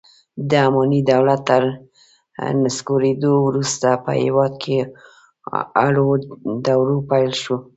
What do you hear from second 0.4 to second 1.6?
د اماني دولت